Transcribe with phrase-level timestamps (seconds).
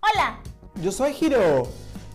[0.00, 0.38] Hola,
[0.82, 1.64] Yo soy Hiro.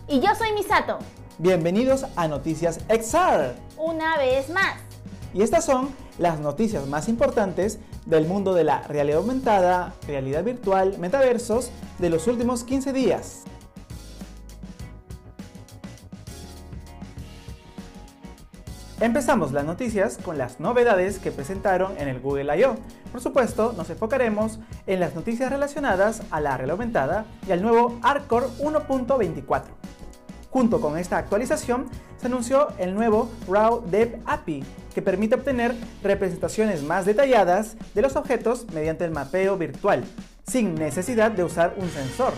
[0.08, 0.98] y yo soy Misato.
[1.38, 3.54] Bienvenidos a Noticias XR.
[3.76, 4.76] Una vez más.
[5.34, 10.98] Y estas son las noticias más importantes del mundo de la realidad aumentada, realidad virtual,
[10.98, 13.42] metaversos de los últimos 15 días.
[18.98, 22.76] Empezamos las noticias con las novedades que presentaron en el Google I.O.
[23.12, 27.98] Por supuesto, nos enfocaremos en las noticias relacionadas a la realidad aumentada y al nuevo
[28.02, 29.64] Arcore 1.24.
[30.48, 31.84] Junto con esta actualización,
[32.18, 34.64] se anunció el nuevo RAW Dev API,
[34.94, 40.04] que permite obtener representaciones más detalladas de los objetos mediante el mapeo virtual,
[40.46, 42.32] sin necesidad de usar un sensor.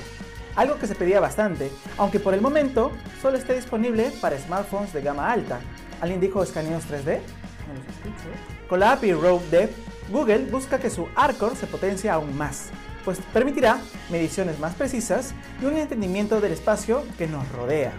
[0.56, 2.91] Algo que se pedía bastante, aunque por el momento
[3.23, 5.61] solo está disponible para smartphones de gama alta.
[6.01, 7.20] ¿Alguien dijo escaneos 3D?
[7.66, 8.29] No los escucho.
[8.69, 9.70] Con la API RAW Dev,
[10.11, 12.69] Google busca que su Arcore se potencie aún más,
[13.05, 13.79] pues permitirá
[14.11, 17.92] mediciones más precisas y un entendimiento del espacio que nos rodea.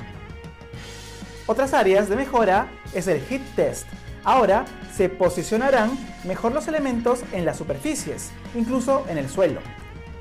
[1.45, 3.87] Otras áreas de mejora es el Heat Test.
[4.23, 4.65] Ahora
[4.95, 9.61] se posicionarán mejor los elementos en las superficies, incluso en el suelo.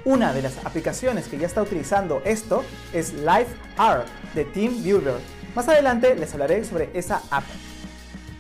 [0.04, 5.20] Una de las aplicaciones que ya está utilizando esto es LiveR de TeamViewer.
[5.54, 7.44] Más adelante les hablaré sobre esa app.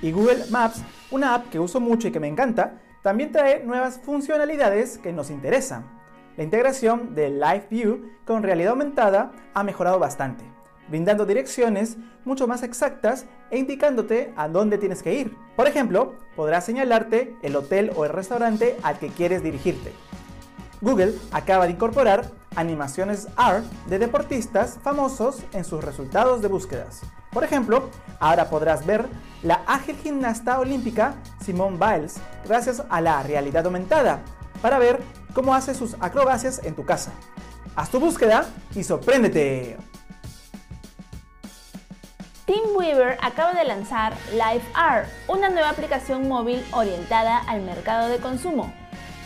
[0.00, 3.98] Y Google Maps, una app que uso mucho y que me encanta, también trae nuevas
[3.98, 5.84] funcionalidades que nos interesan.
[6.36, 10.44] La integración de Live View con realidad aumentada ha mejorado bastante,
[10.88, 15.36] brindando direcciones mucho más exactas e indicándote a dónde tienes que ir.
[15.56, 19.92] Por ejemplo, podrás señalarte el hotel o el restaurante al que quieres dirigirte.
[20.80, 27.02] Google acaba de incorporar animaciones AR de deportistas famosos en sus resultados de búsquedas.
[27.32, 27.90] Por ejemplo,
[28.20, 29.06] ahora podrás ver
[29.42, 34.20] la ágil gimnasta olímpica Simone Biles gracias a la realidad aumentada
[34.60, 35.00] para ver
[35.34, 37.12] cómo hace sus acrobacias en tu casa.
[37.76, 39.76] Haz tu búsqueda y sorpréndete.
[42.46, 48.72] TeamWeaver acaba de lanzar LiveR, una nueva aplicación móvil orientada al mercado de consumo.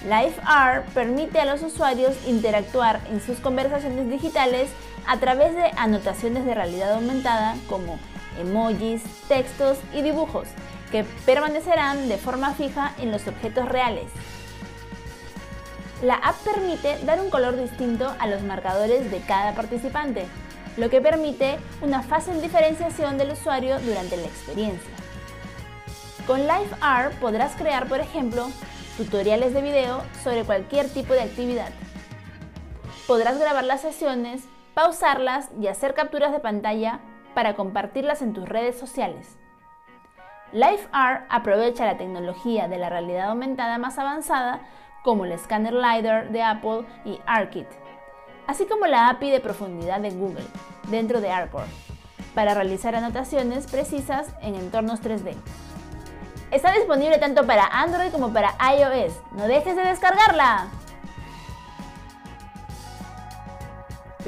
[0.05, 4.71] LiveR permite a los usuarios interactuar en sus conversaciones digitales
[5.07, 7.99] a través de anotaciones de realidad aumentada como
[8.39, 10.49] emojis, textos y dibujos,
[10.91, 14.07] que permanecerán de forma fija en los objetos reales.
[16.03, 20.27] La app permite dar un color distinto a los marcadores de cada participante,
[20.77, 24.91] lo que permite una fácil diferenciación del usuario durante la experiencia.
[26.27, 28.49] Con LiveR podrás crear, por ejemplo,
[28.97, 31.71] tutoriales de video sobre cualquier tipo de actividad.
[33.07, 34.43] Podrás grabar las sesiones,
[34.75, 37.01] pausarlas y hacer capturas de pantalla
[37.35, 39.39] para compartirlas en tus redes sociales.
[40.53, 44.61] LiveR aprovecha la tecnología de la realidad aumentada más avanzada
[45.03, 47.69] como el escáner LiDAR de Apple y ARKit,
[48.47, 50.45] así como la API de profundidad de Google
[50.89, 51.67] dentro de Arcore,
[52.35, 55.35] para realizar anotaciones precisas en entornos 3D.
[56.51, 59.15] Está disponible tanto para Android como para iOS.
[59.33, 60.69] ¡No dejes de descargarla!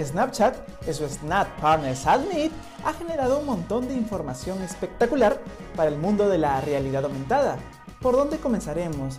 [0.02, 0.56] Snapchat,
[0.86, 2.52] en su Snap Partner Summit,
[2.84, 5.38] ha generado un montón de información espectacular
[5.76, 7.56] para el mundo de la realidad aumentada.
[8.00, 9.18] ¿Por dónde comenzaremos?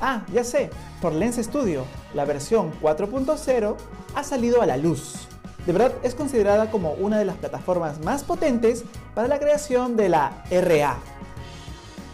[0.00, 1.84] Ah, ya sé, por Lens Studio,
[2.14, 3.76] la versión 4.0
[4.14, 5.28] ha salido a la luz.
[5.66, 8.84] De verdad es considerada como una de las plataformas más potentes
[9.14, 10.96] para la creación de la RA.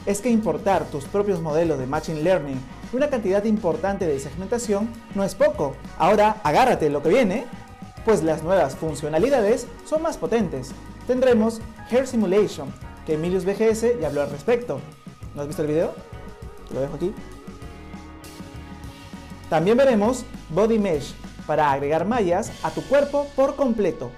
[0.05, 2.61] Es que importar tus propios modelos de Machine Learning
[2.93, 5.75] y una cantidad importante de segmentación no es poco.
[5.99, 7.47] Ahora agárrate lo que viene,
[8.09, 10.71] pues las nuevas funcionalidades son más potentes.
[11.07, 11.61] Tendremos
[11.91, 12.73] Hair Simulation,
[13.05, 14.81] que Emilius BGS ya habló al respecto.
[15.35, 15.93] ¿No has visto el video?
[16.67, 17.15] Te lo dejo aquí.
[19.51, 21.15] También veremos Body Mesh
[21.47, 24.11] para agregar mallas a tu cuerpo por completo.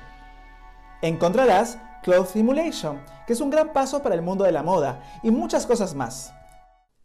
[1.03, 5.33] Encontrarás Cloth Simulation, que es un gran paso para el mundo de la moda, y
[5.33, 6.33] muchas cosas más.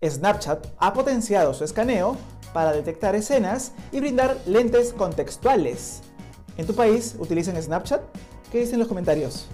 [0.08, 2.16] Snapchat ha potenciado su escaneo
[2.54, 6.04] para detectar escenas y brindar lentes contextuales.
[6.58, 8.02] ¿En tu país utilizan Snapchat?
[8.52, 9.48] ¿Qué dicen en los comentarios?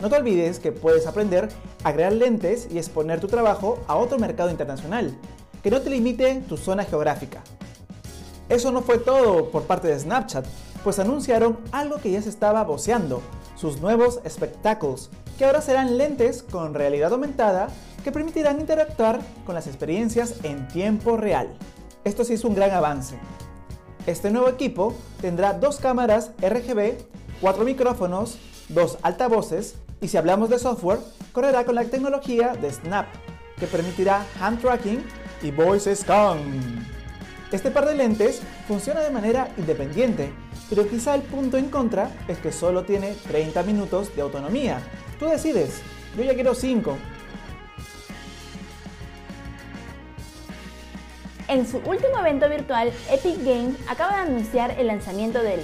[0.00, 1.50] No te olvides que puedes aprender
[1.84, 5.14] a crear lentes y exponer tu trabajo a otro mercado internacional,
[5.62, 7.42] que no te limite tu zona geográfica.
[8.48, 10.46] Eso no fue todo por parte de Snapchat,
[10.82, 13.20] pues anunciaron algo que ya se estaba voceando,
[13.54, 17.68] sus nuevos Spectacles, que ahora serán lentes con realidad aumentada
[18.02, 21.48] que permitirán interactuar con las experiencias en tiempo real.
[22.04, 23.18] Esto sí es un gran avance.
[24.10, 26.94] Este nuevo equipo tendrá dos cámaras RGB,
[27.40, 30.98] cuatro micrófonos, dos altavoces y si hablamos de software,
[31.30, 33.06] correrá con la tecnología de Snap,
[33.56, 35.00] que permitirá hand tracking
[35.42, 36.84] y voice scan.
[37.52, 40.32] Este par de lentes funciona de manera independiente,
[40.68, 44.82] pero quizá el punto en contra es que solo tiene 30 minutos de autonomía.
[45.20, 45.82] Tú decides,
[46.16, 46.98] yo ya quiero 5.
[51.50, 55.58] En su último evento virtual, Epic Games acaba de anunciar el lanzamiento del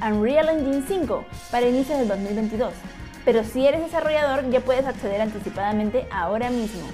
[0.00, 2.72] Unreal Engine 5 para inicios del 2022.
[3.24, 6.86] Pero si eres desarrollador ya puedes acceder anticipadamente ahora mismo.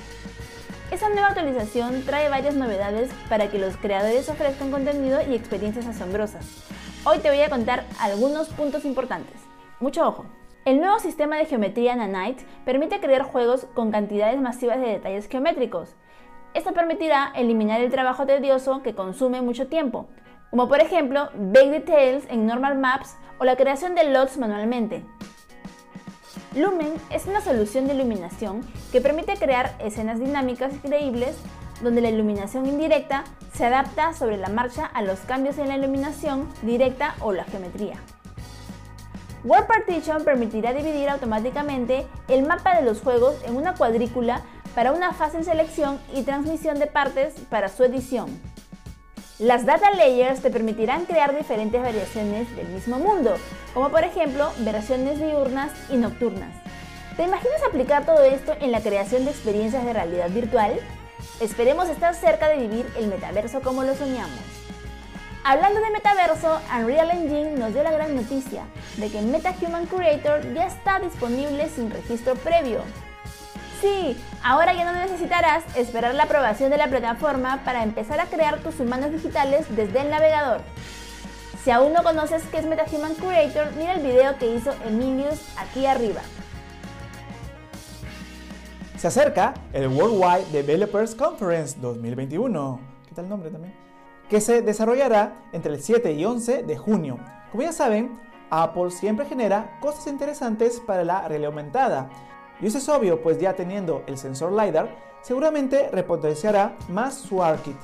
[0.90, 6.46] Esta nueva actualización trae varias novedades para que los creadores ofrezcan contenido y experiencias asombrosas.
[7.04, 9.36] Hoy te voy a contar algunos puntos importantes.
[9.78, 10.24] Mucho ojo.
[10.64, 15.96] El nuevo sistema de geometría Nanite permite crear juegos con cantidades masivas de detalles geométricos.
[16.54, 20.08] Esto permitirá eliminar el trabajo tedioso que consume mucho tiempo,
[20.50, 25.04] como por ejemplo Bake Details en Normal Maps o la creación de LOTs manualmente.
[26.54, 31.36] Lumen es una solución de iluminación que permite crear escenas dinámicas y creíbles
[31.82, 36.48] donde la iluminación indirecta se adapta sobre la marcha a los cambios en la iluminación
[36.62, 37.96] directa o la geometría.
[39.44, 44.42] World Partition permitirá dividir automáticamente el mapa de los juegos en una cuadrícula
[44.78, 48.28] para una fácil selección y transmisión de partes para su edición.
[49.40, 53.34] Las data layers te permitirán crear diferentes variaciones del mismo mundo,
[53.75, 56.54] como por ejemplo versiones diurnas y nocturnas.
[57.16, 60.78] ¿Te imaginas aplicar todo esto en la creación de experiencias de realidad virtual?
[61.40, 64.44] Esperemos estar cerca de vivir el metaverso como lo soñamos.
[65.42, 68.62] Hablando de metaverso, Unreal Engine nos dio la gran noticia
[68.96, 72.84] de que MetaHuman Creator ya está disponible sin registro previo.
[73.80, 78.58] Sí, ahora ya no necesitarás esperar la aprobación de la plataforma para empezar a crear
[78.58, 80.62] tus humanos digitales desde el navegador.
[81.62, 85.86] Si aún no conoces qué es MetaHuman Creator, mira el video que hizo Emilius aquí
[85.86, 86.22] arriba.
[88.96, 92.80] Se acerca el Worldwide Developers Conference 2021.
[93.08, 93.75] ¿Qué tal nombre también?
[94.28, 97.19] Que se desarrollará entre el 7 y 11 de junio.
[97.52, 98.19] Como ya saben,
[98.50, 102.10] Apple siempre genera cosas interesantes para la realidad aumentada
[102.60, 104.88] y eso es obvio, pues ya teniendo el sensor LiDAR,
[105.22, 107.76] seguramente repotenciará más su ARKit.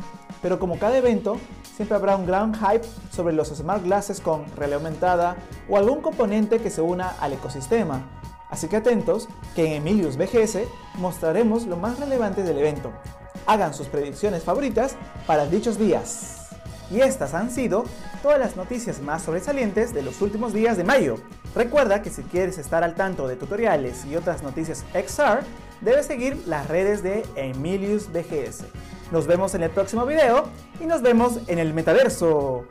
[0.43, 1.39] Pero como cada evento,
[1.77, 5.37] siempre habrá un gran hype sobre los smart glasses con realidad aumentada
[5.69, 8.21] o algún componente que se una al ecosistema.
[8.51, 10.59] Así que atentos, que en Emilius BGS
[10.97, 12.93] mostraremos lo más relevante del evento.
[13.47, 14.97] Hagan sus predicciones favoritas
[15.27, 16.51] para dichos días.
[16.91, 17.85] Y estas han sido
[18.25, 21.17] todas las noticias más sobresalientes de los últimos días de mayo.
[21.55, 25.41] Recuerda que si quieres estar al tanto de tutoriales y otras noticias XR,
[25.83, 28.65] debes seguir las redes de Emilius BGS.
[29.13, 30.47] Nos vemos en el próximo video
[30.81, 32.65] y nos vemos en el metaverso.